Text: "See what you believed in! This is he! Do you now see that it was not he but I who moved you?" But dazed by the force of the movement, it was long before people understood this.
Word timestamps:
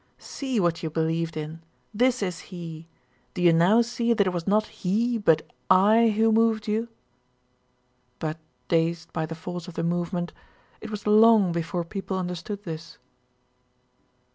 "See 0.17 0.59
what 0.59 0.81
you 0.81 0.89
believed 0.89 1.37
in! 1.37 1.61
This 1.93 2.23
is 2.23 2.39
he! 2.49 2.87
Do 3.35 3.41
you 3.43 3.53
now 3.53 3.83
see 3.83 4.13
that 4.15 4.25
it 4.25 4.31
was 4.33 4.47
not 4.47 4.65
he 4.65 5.19
but 5.19 5.43
I 5.69 6.09
who 6.17 6.31
moved 6.31 6.67
you?" 6.67 6.87
But 8.17 8.39
dazed 8.67 9.13
by 9.13 9.27
the 9.27 9.35
force 9.35 9.67
of 9.67 9.75
the 9.75 9.83
movement, 9.83 10.33
it 10.81 10.89
was 10.89 11.05
long 11.05 11.51
before 11.51 11.83
people 11.85 12.17
understood 12.17 12.63
this. 12.63 12.97